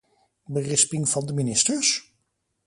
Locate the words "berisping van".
0.55-1.29